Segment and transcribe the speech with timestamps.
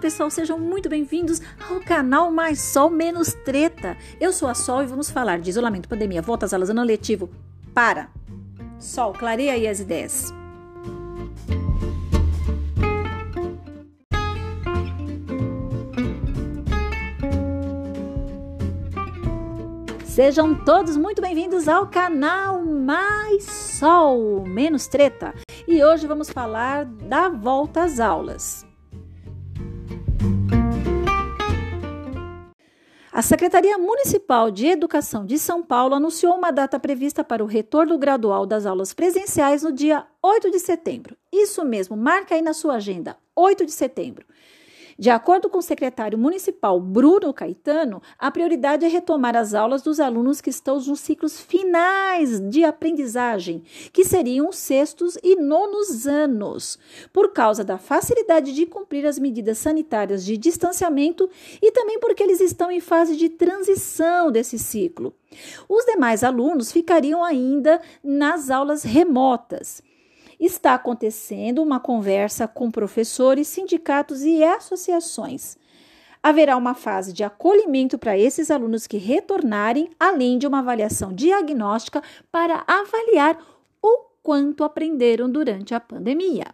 [0.00, 3.98] pessoal, sejam muito bem-vindos ao canal Mais Sol Menos Treta.
[4.18, 7.28] Eu sou a Sol e vamos falar de isolamento, pandemia, volta às aulas, ano letivo.
[7.74, 8.08] Para!
[8.78, 10.32] Sol, clareia aí as ideias.
[20.06, 25.34] Sejam todos muito bem-vindos ao canal Mais Sol Menos Treta.
[25.68, 28.69] E hoje vamos falar da volta às aulas.
[33.20, 37.98] A Secretaria Municipal de Educação de São Paulo anunciou uma data prevista para o retorno
[37.98, 41.14] gradual das aulas presenciais no dia 8 de setembro.
[41.30, 44.24] Isso mesmo, marca aí na sua agenda, 8 de setembro.
[45.00, 49.98] De acordo com o secretário municipal Bruno Caetano, a prioridade é retomar as aulas dos
[49.98, 53.62] alunos que estão nos ciclos finais de aprendizagem,
[53.94, 56.78] que seriam os sextos e nonos anos,
[57.14, 61.30] por causa da facilidade de cumprir as medidas sanitárias de distanciamento
[61.62, 65.14] e também porque eles estão em fase de transição desse ciclo.
[65.66, 69.82] Os demais alunos ficariam ainda nas aulas remotas
[70.40, 75.58] está acontecendo uma conversa com professores, sindicatos e associações.
[76.22, 82.02] Haverá uma fase de acolhimento para esses alunos que retornarem, além de uma avaliação diagnóstica
[82.32, 83.38] para avaliar
[83.82, 86.46] o quanto aprenderam durante a pandemia.